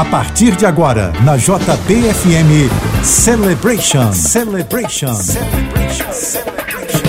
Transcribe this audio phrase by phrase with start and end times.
[0.00, 2.70] A partir de agora, na JBFM
[3.02, 4.12] Celebration.
[4.12, 5.12] Celebration.
[5.12, 6.12] Celebration.
[6.12, 7.02] Celebration.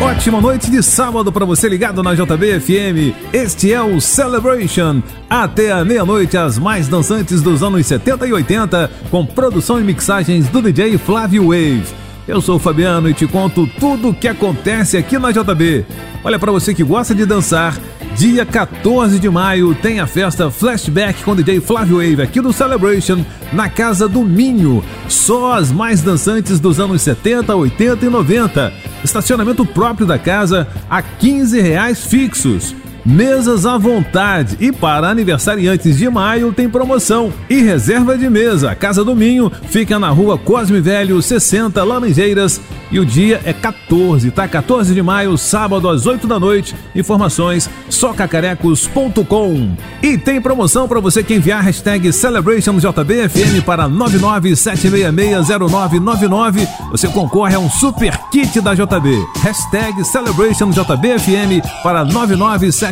[0.00, 3.12] Ótima noite de sábado para você ligado na JBFM.
[3.34, 5.02] Este é o Celebration.
[5.28, 10.48] Até a meia-noite, as mais dançantes dos anos 70 e 80, com produção e mixagens
[10.48, 12.01] do DJ Flávio Wave.
[12.26, 15.84] Eu sou o Fabiano e te conto tudo o que acontece aqui na JB.
[16.22, 17.76] Olha, para você que gosta de dançar,
[18.16, 23.24] dia 14 de maio tem a festa Flashback com DJ Flávio Wave aqui do Celebration,
[23.52, 24.84] na Casa do Minho.
[25.08, 28.72] Só as mais dançantes dos anos 70, 80 e 90.
[29.02, 36.08] Estacionamento próprio da casa a 15 reais fixos mesas à vontade e para aniversariantes de
[36.08, 38.72] maio tem promoção e reserva de mesa.
[38.74, 44.28] Casa do Minho fica na rua Cosme Velho, 60 Laranjeiras e o dia é 14,
[44.32, 44.46] tá?
[44.46, 46.76] 14 de maio, sábado às 8 da noite.
[46.94, 49.74] Informações socacarecos.com.
[50.02, 56.68] E tem promoção para você que enviar a hashtag CelebrationJBFM para 997660999.
[56.90, 59.26] Você concorre a um super kit da JB.
[59.42, 62.91] Hashtag CelebrationJBFM para 997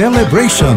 [0.00, 0.76] celebration.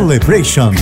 [0.00, 0.72] celebration.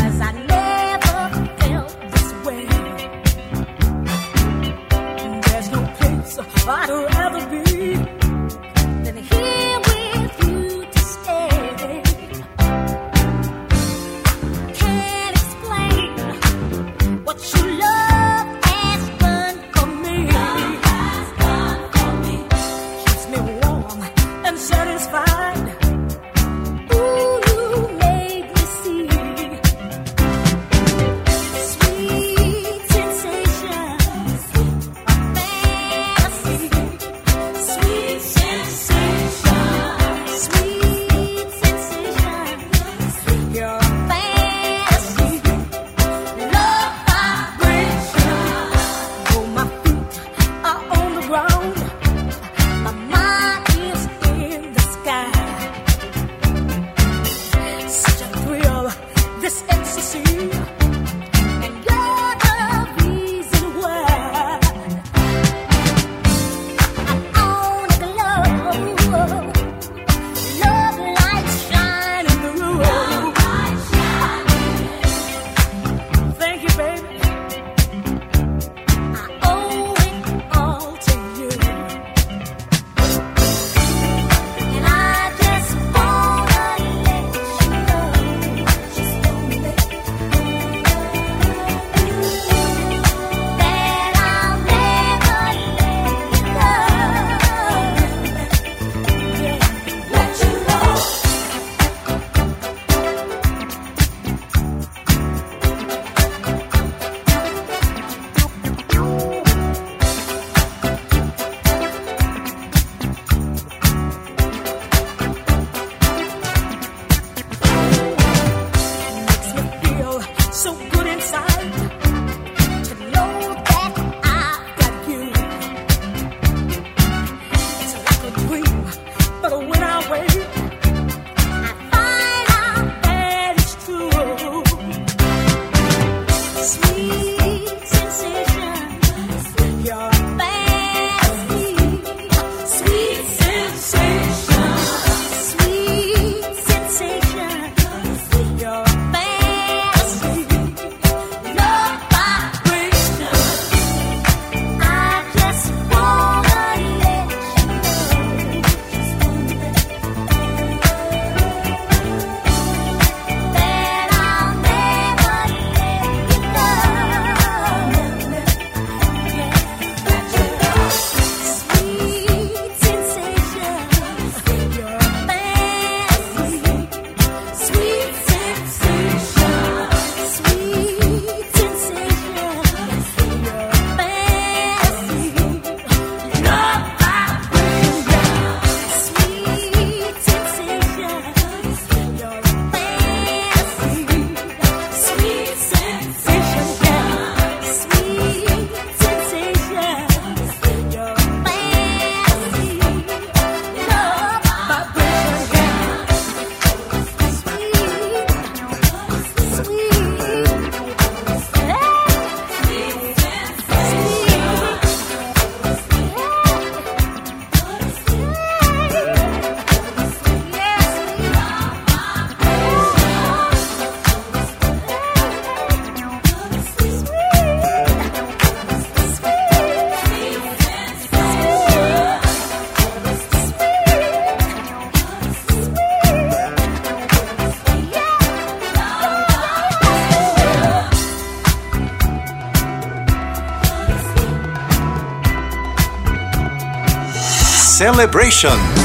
[247.99, 248.78] celebration.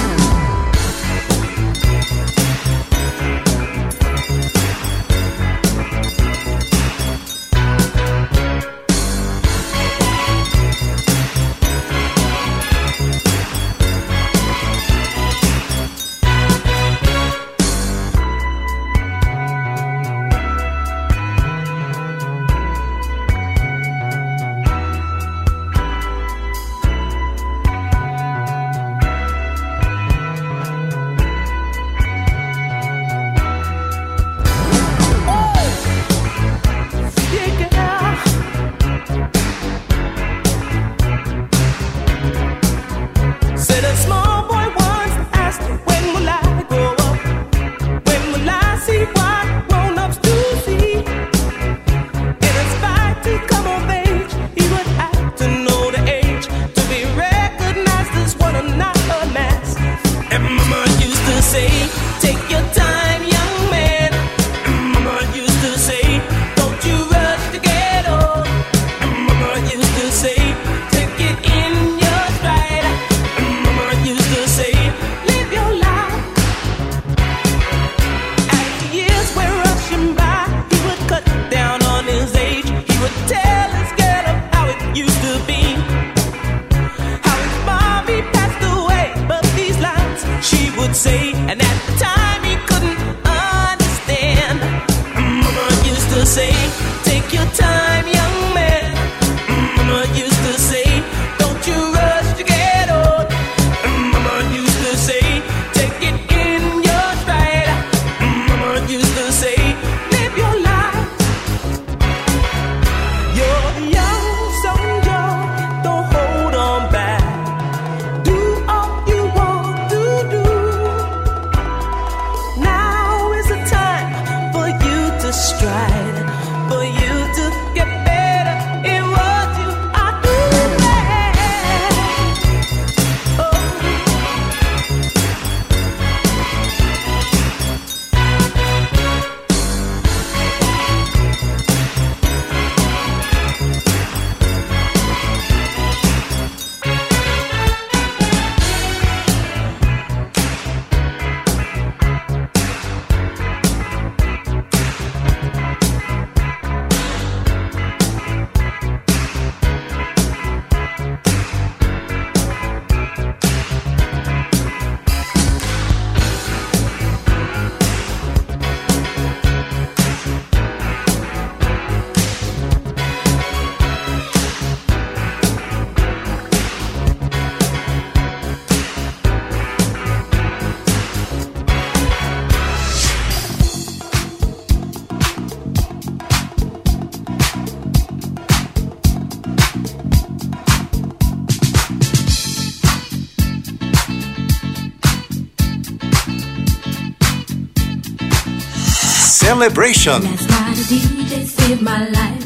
[199.63, 200.21] celebration.
[200.21, 202.45] Last night a DJ saved my life.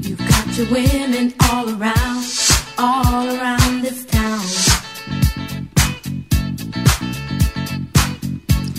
[0.05, 2.25] You've got your women all around,
[2.77, 4.45] all around this town.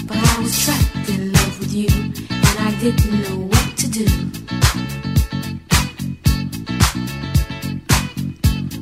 [0.05, 4.05] But I was trapped in love with you, and I didn't know what to do.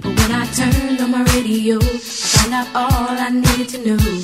[0.02, 4.24] But when I turned on my radio, I found out all I needed to know.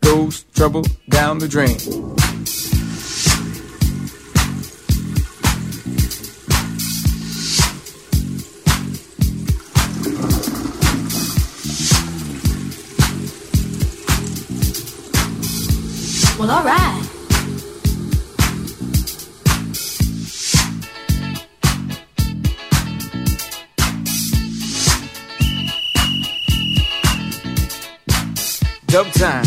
[0.00, 1.76] goes trouble down the drain.
[16.38, 16.86] Well, all right.
[28.86, 29.44] Dub time.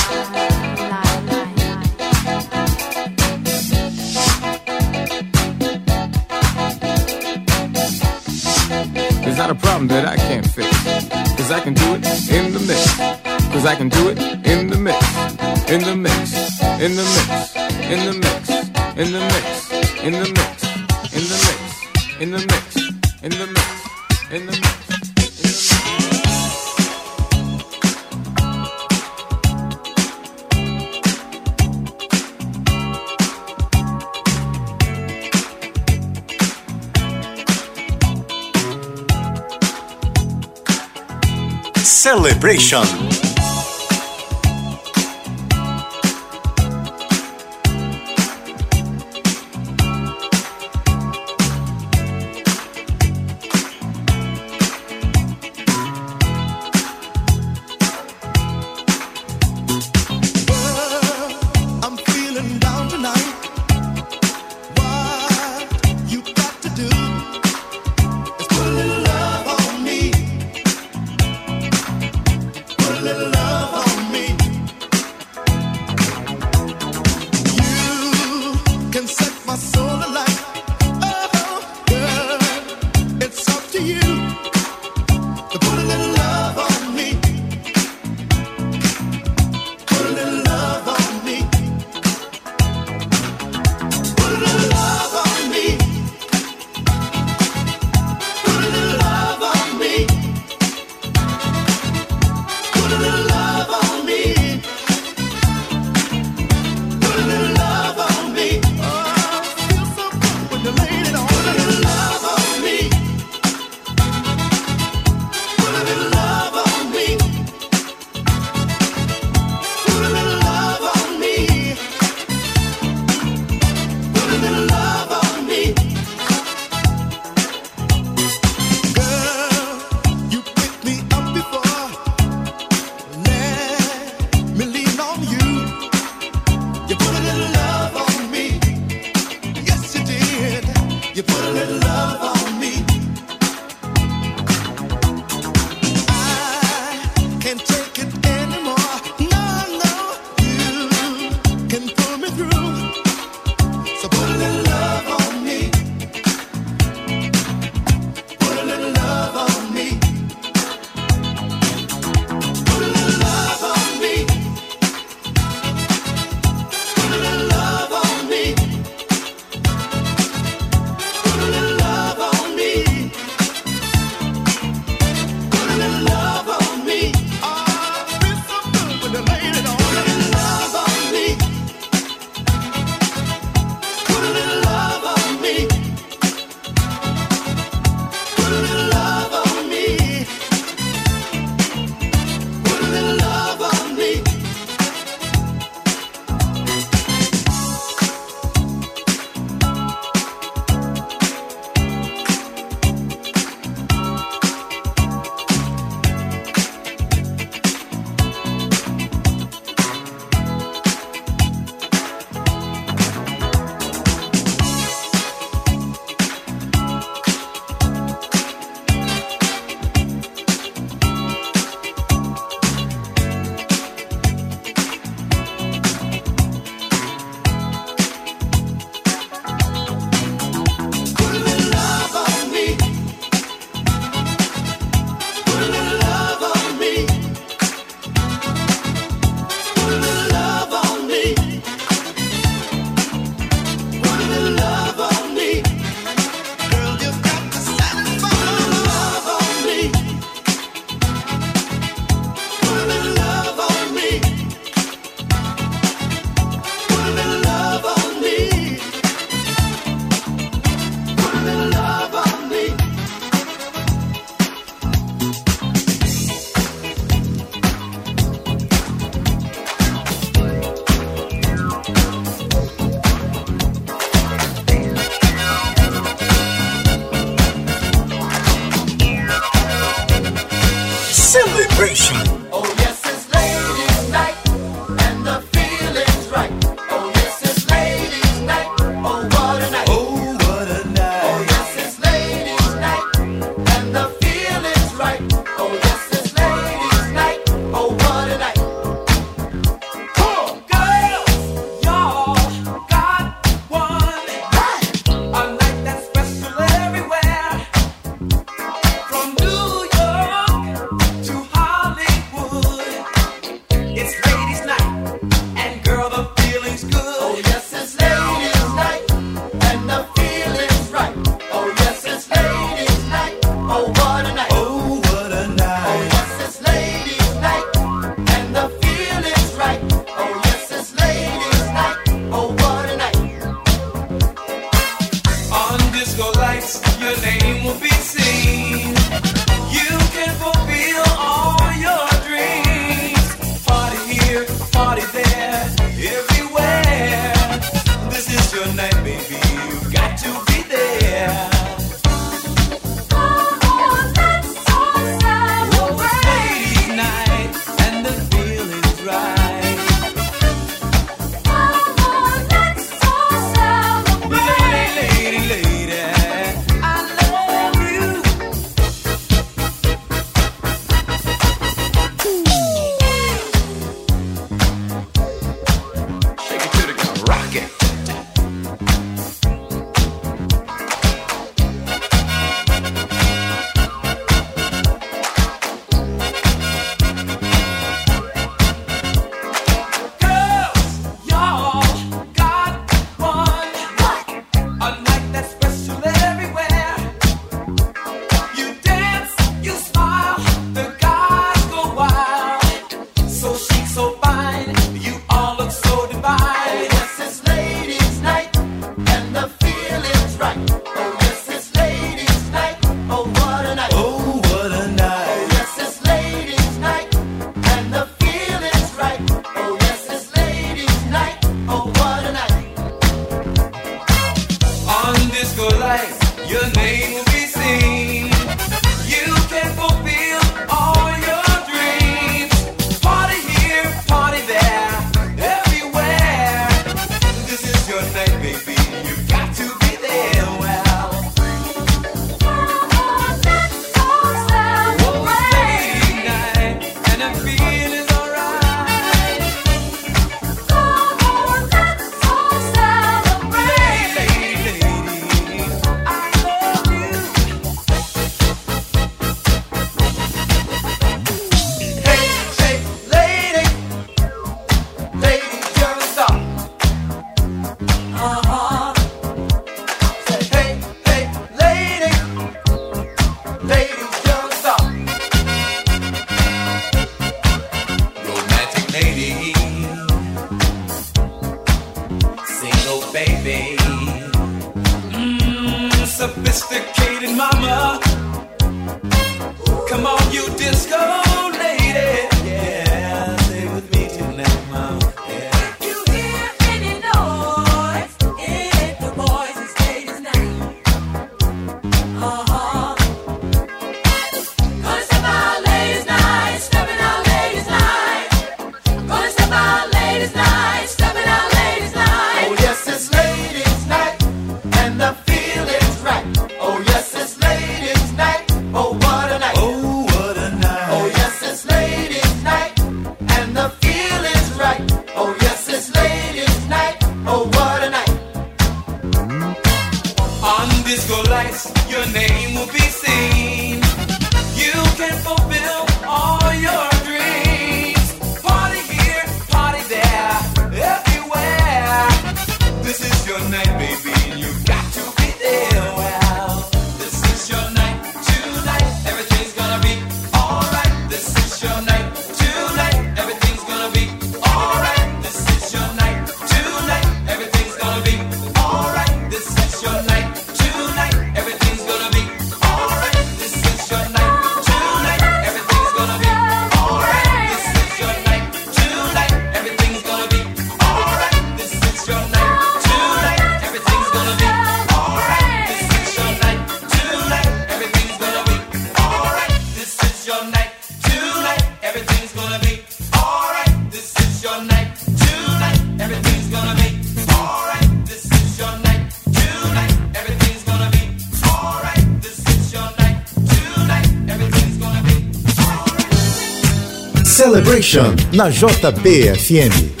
[598.31, 600.00] na JBFM.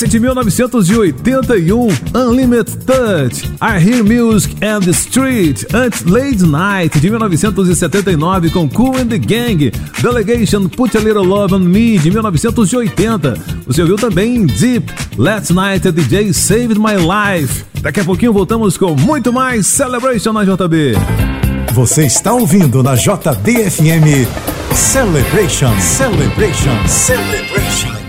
[0.00, 7.10] Classe de 1981, Unlimited Touch, I Hear Music and the Street, antes Late Night de
[7.10, 9.70] 1979 com Cool and the Gang,
[10.02, 13.34] Delegation Put a Little Love on Me de 1980.
[13.66, 17.64] Você ouviu também Deep, Last Night a DJ Saved My Life.
[17.82, 20.94] Daqui a pouquinho voltamos com muito mais Celebration na JB.
[21.74, 24.26] Você está ouvindo na JBFM
[24.72, 27.99] Celebration, Celebration, Celebration.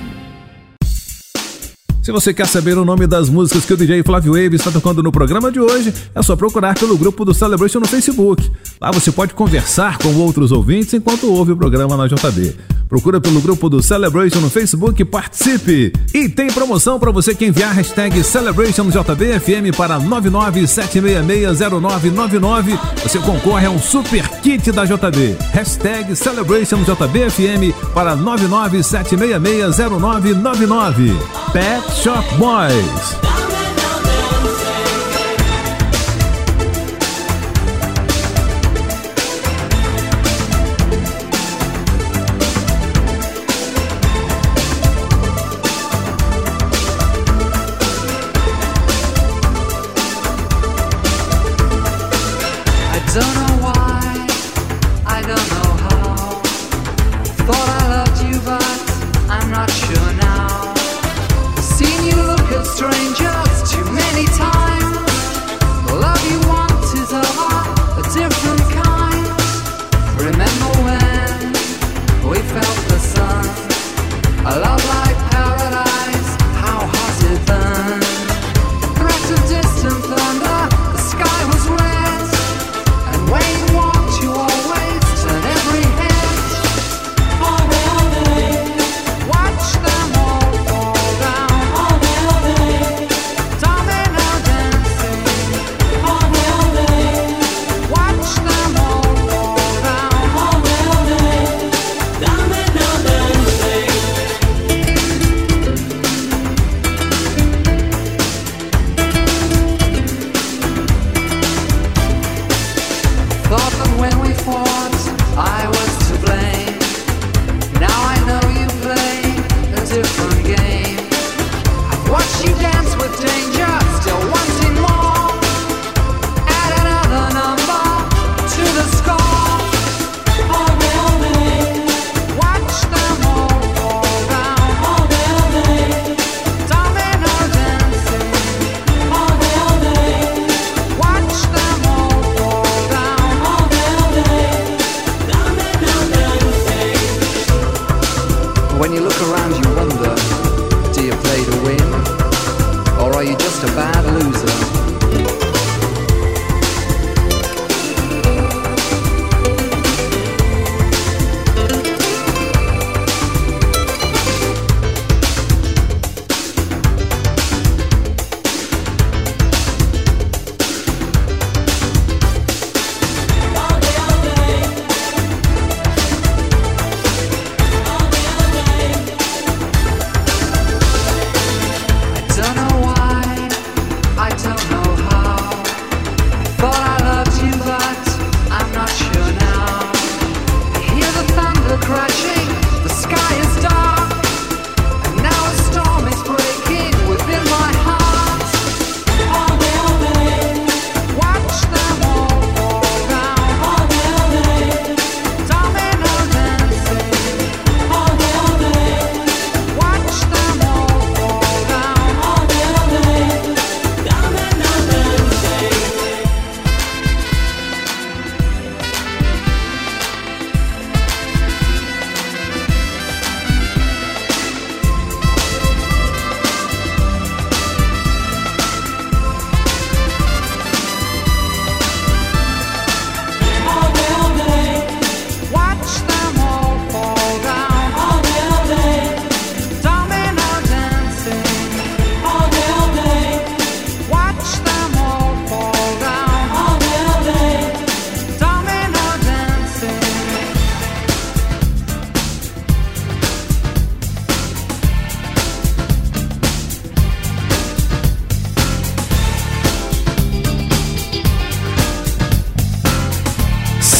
[2.11, 5.01] Se você quer saber o nome das músicas que o DJ Flávio Wave está tocando
[5.01, 8.51] no programa de hoje, é só procurar pelo grupo do Celebration no Facebook.
[8.81, 12.53] Lá você pode conversar com outros ouvintes enquanto ouve o programa na JB.
[12.91, 15.93] Procura pelo grupo do Celebration no Facebook, participe!
[16.13, 22.77] E tem promoção para você que enviar a hashtag CelebrationJBFM para 997660999.
[23.01, 25.37] Você concorre a um super kit da JB.
[25.53, 31.15] Hashtag CelebrationJBFM para 997660999.
[31.53, 33.21] Pet Shop Boys.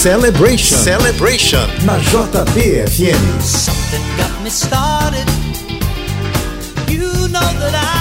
[0.02, 0.80] Celebration.
[0.80, 1.70] Celebration.
[1.86, 3.40] Na JBFM.
[3.40, 5.30] Something got me started.
[6.90, 8.01] You know that I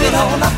[0.00, 0.57] give it all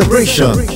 [0.00, 0.66] celebration.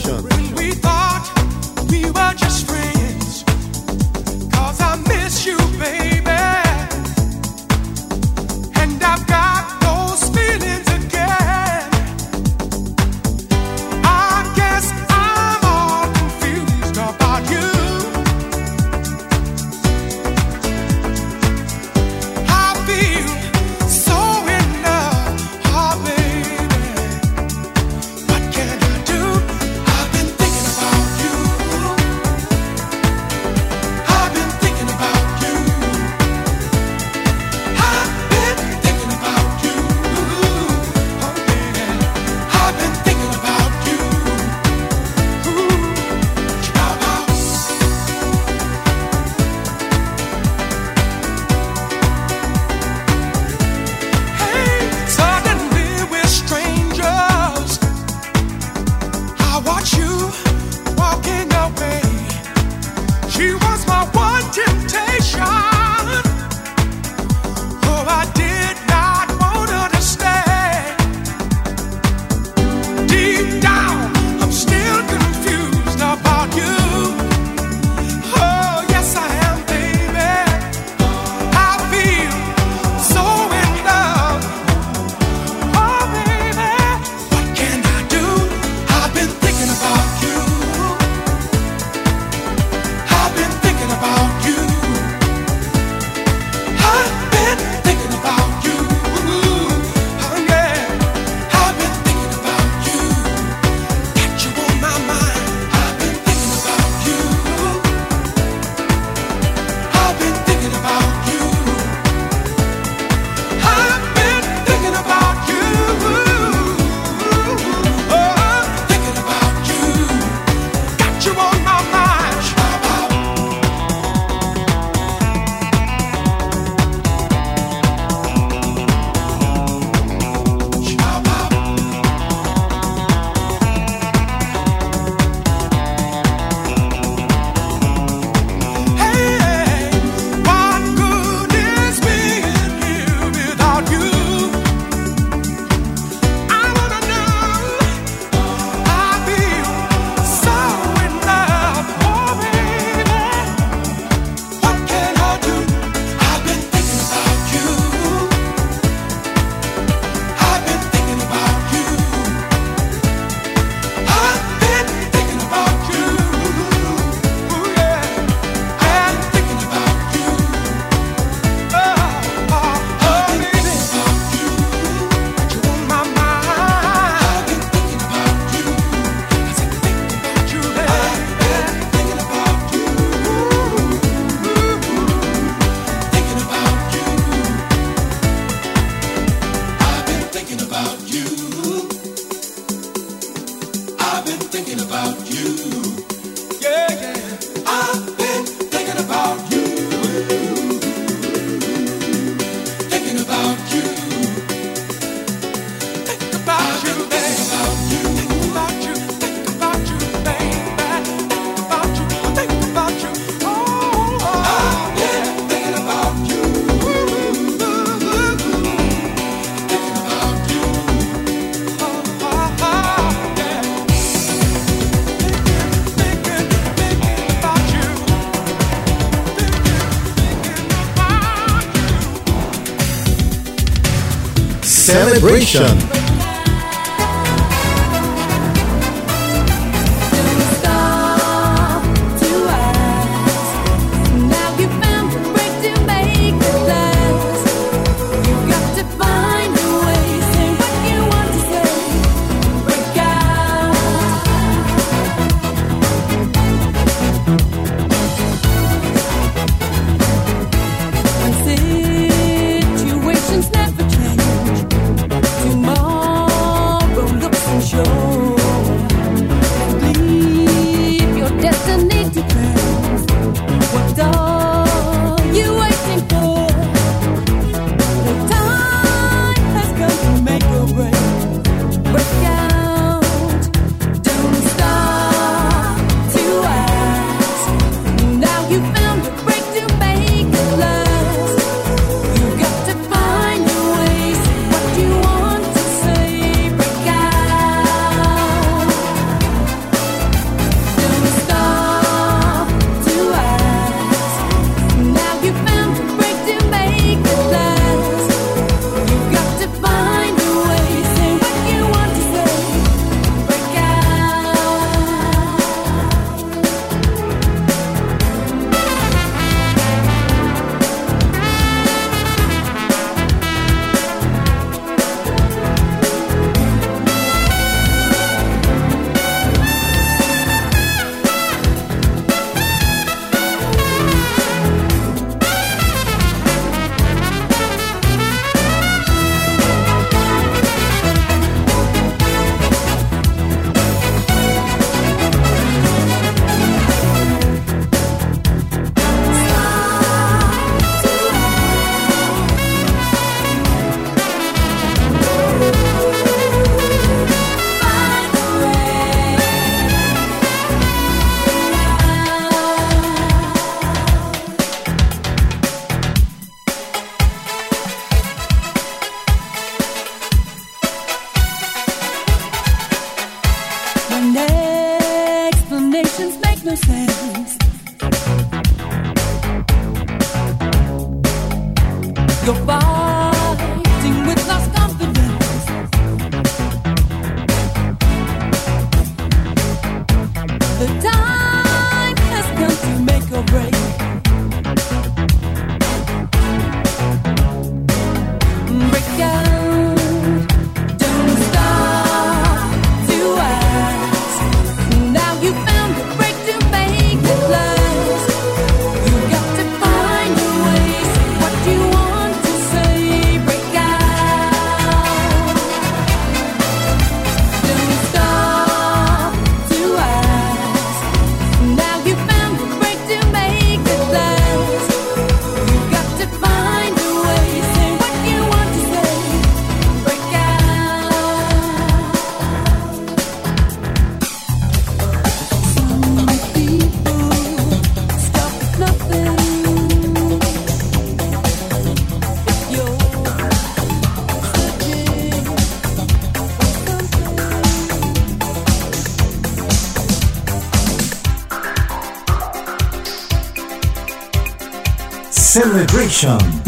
[235.41, 235.80] Vibration.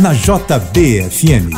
[0.02, 1.51] na JBFM.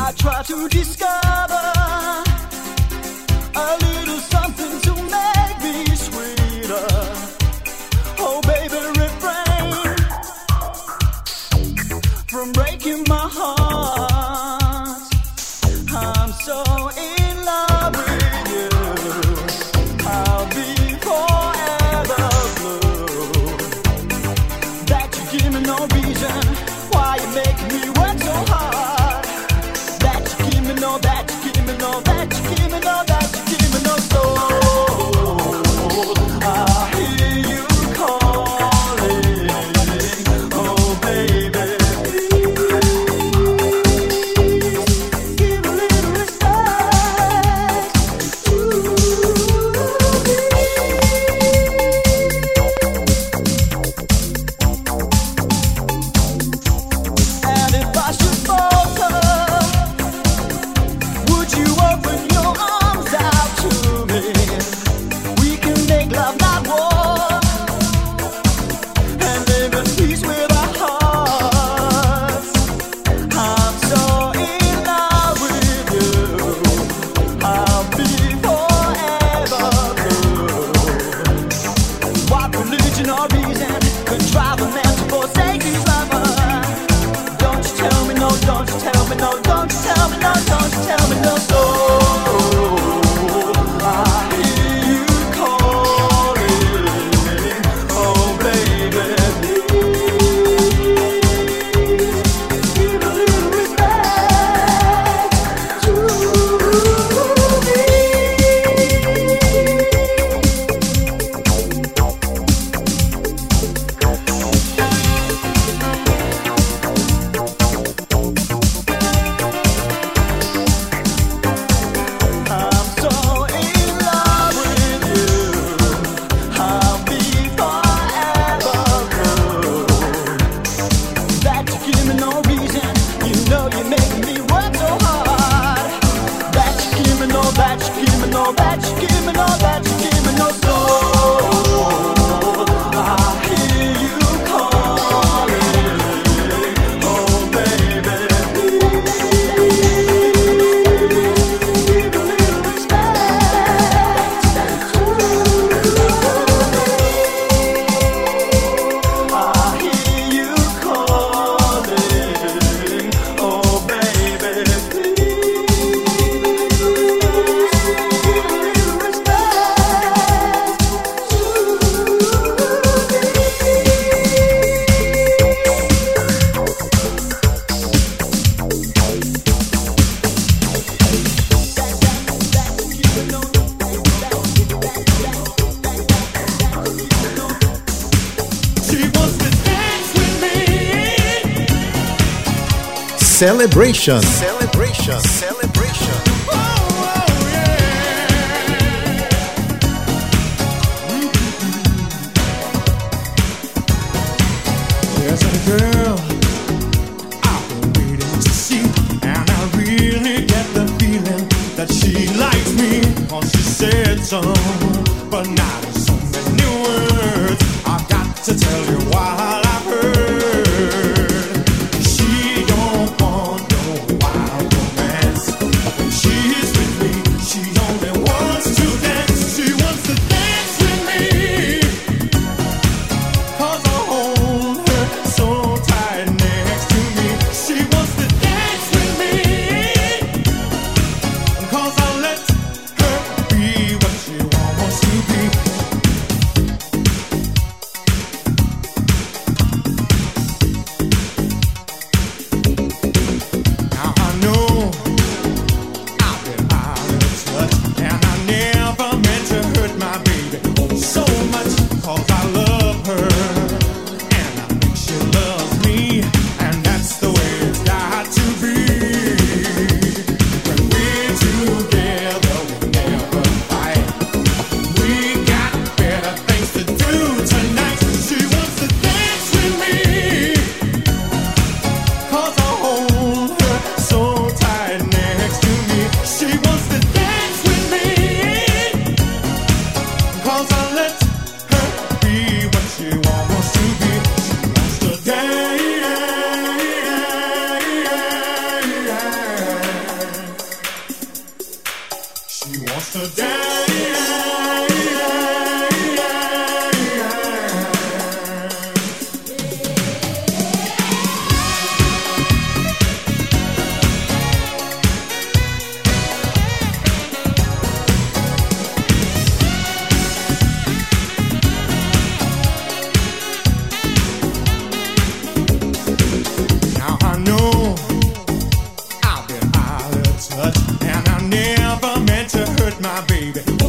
[193.47, 194.23] celebration.
[194.23, 194.54] celebration.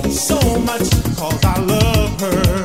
[0.10, 2.65] so much, cause I love her.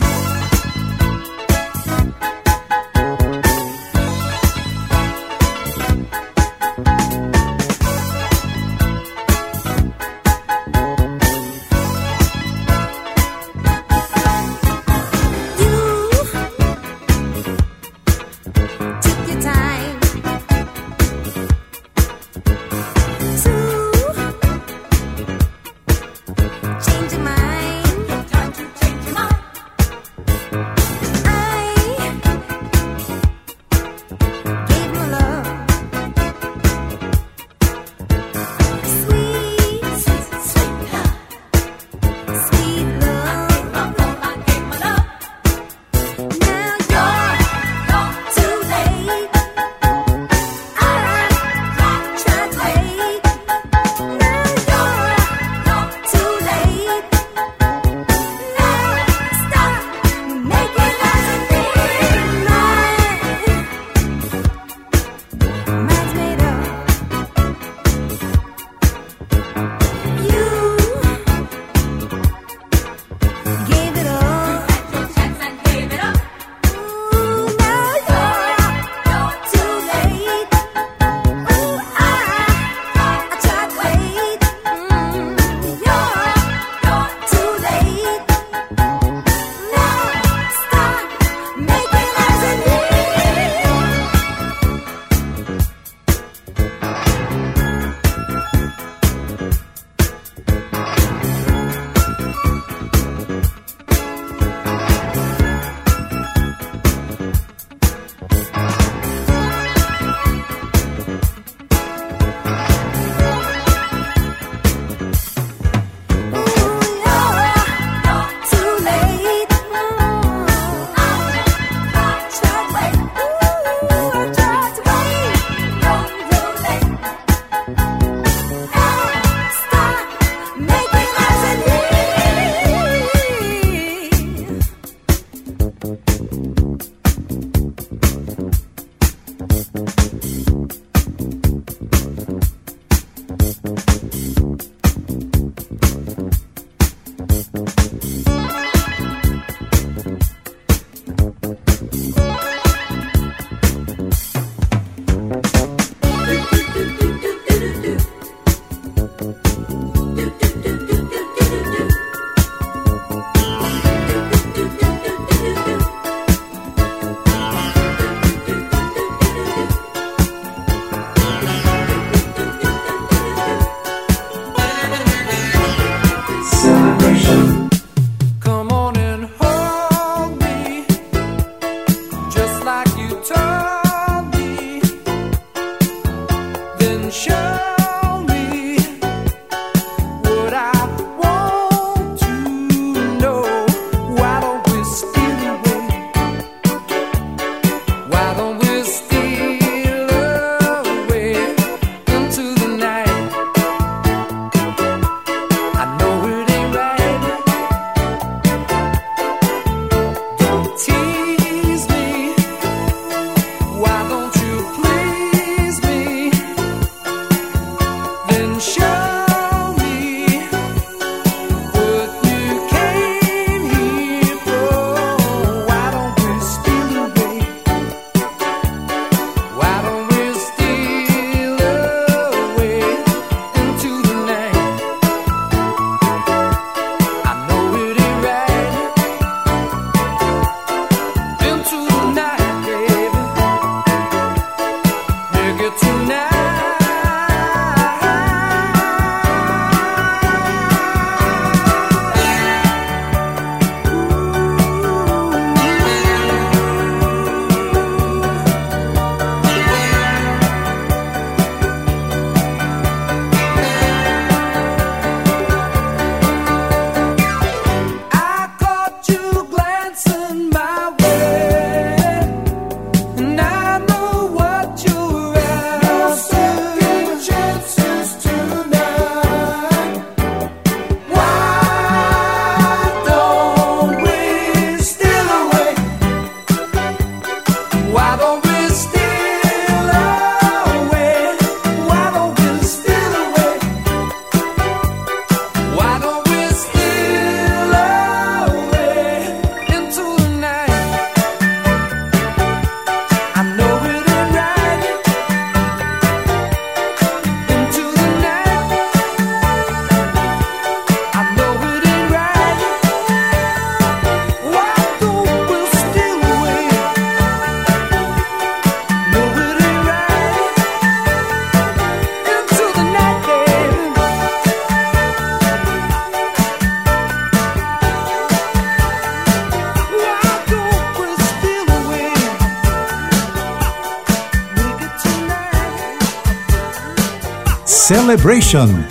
[338.17, 338.90] celebration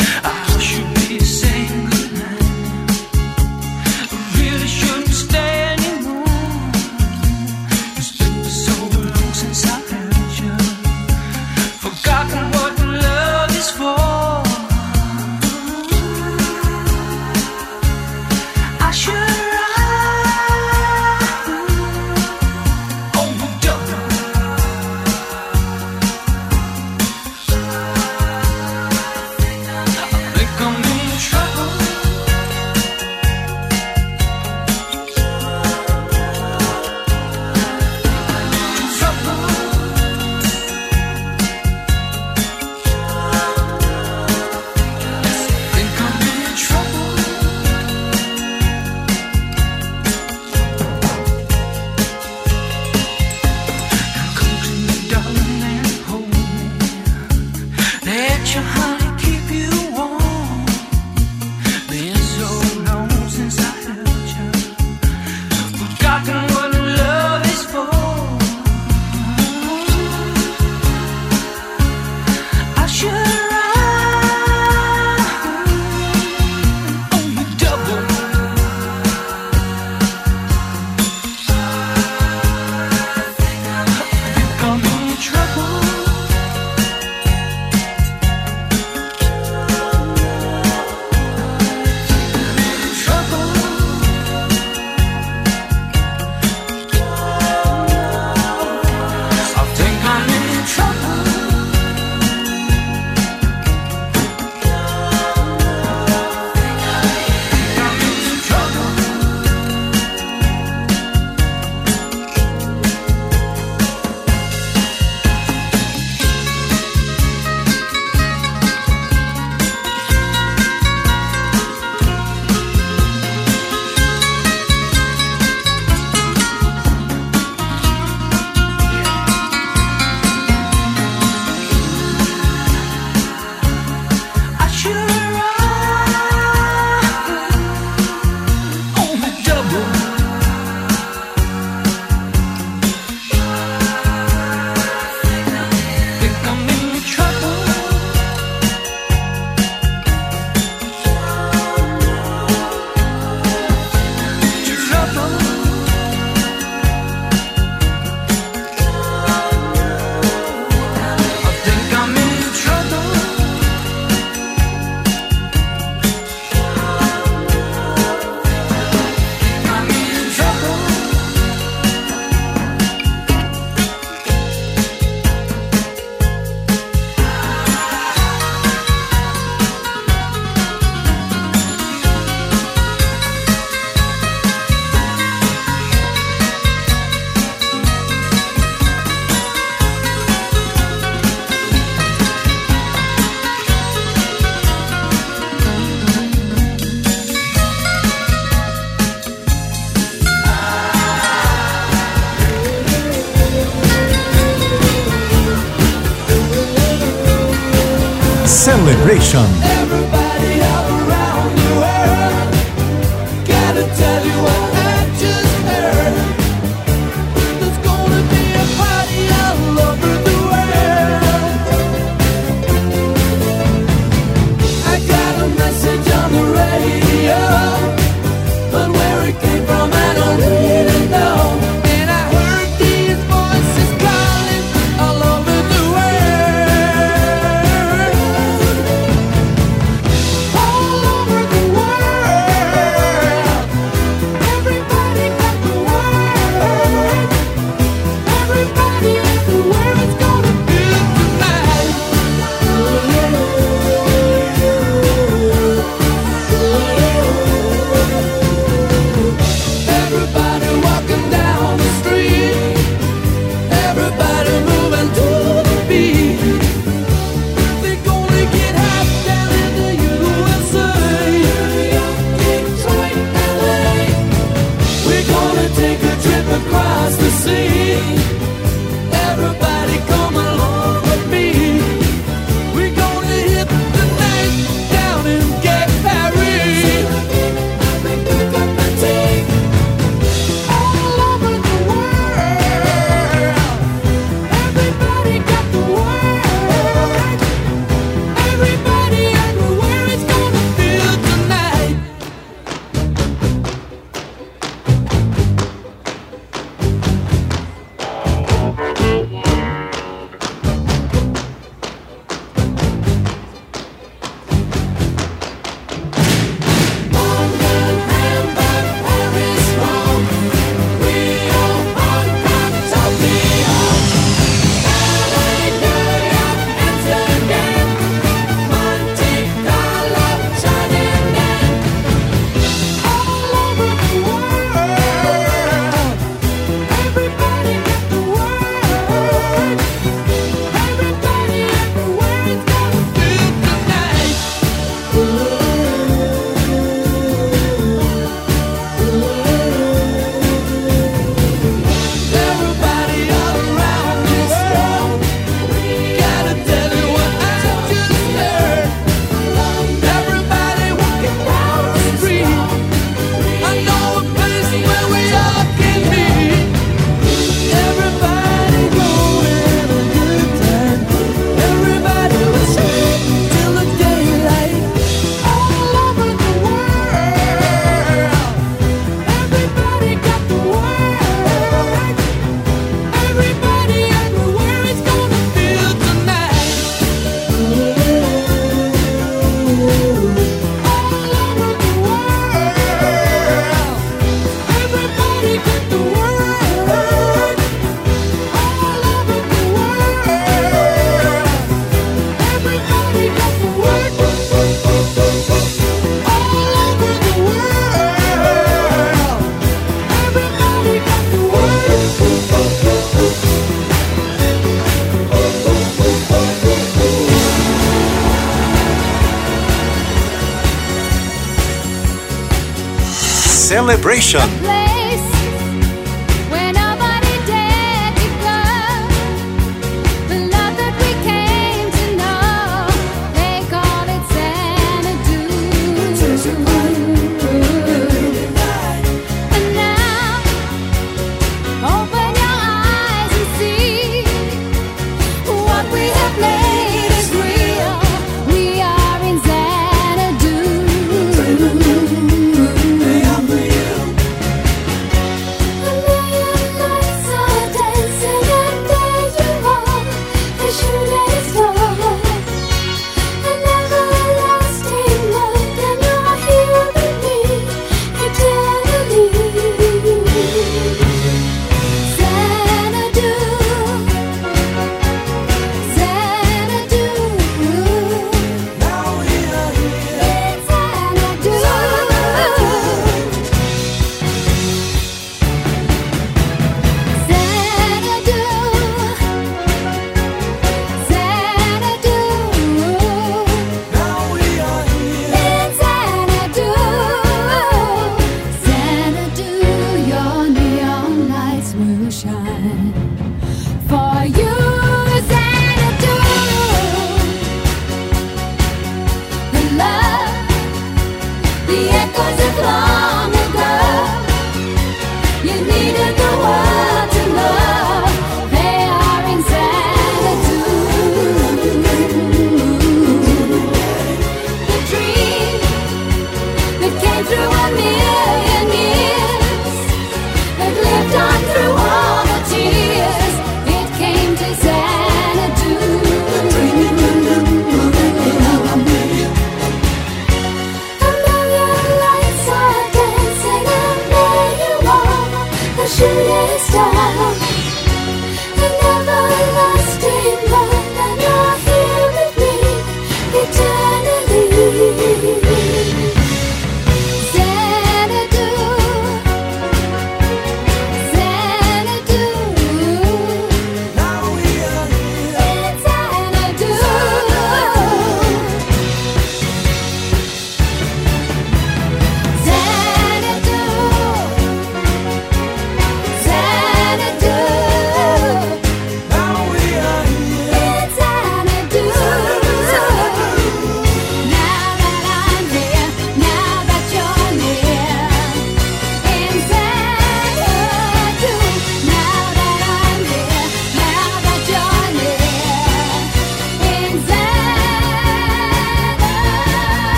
[423.91, 424.49] celebration.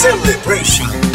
[0.00, 1.09] celebration.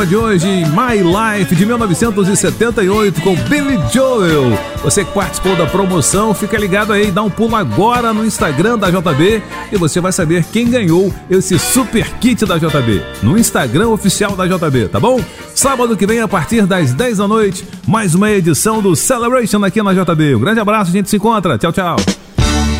[0.00, 0.98] programa de hoje, My
[1.40, 4.58] Life de 1978 com Billy Joel.
[4.82, 8.88] Você que participou da promoção, fica ligado aí, dá um pulo agora no Instagram da
[8.90, 14.34] JB e você vai saber quem ganhou esse super kit da JB no Instagram oficial
[14.36, 15.20] da JB, tá bom?
[15.54, 19.82] Sábado que vem a partir das 10 da noite, mais uma edição do Celebration aqui
[19.82, 20.36] na JB.
[20.36, 21.58] Um grande abraço, a gente se encontra.
[21.58, 21.96] Tchau, tchau.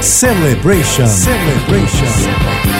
[0.00, 1.06] Celebration.
[1.06, 2.06] Celebration.
[2.06, 2.77] Celebration.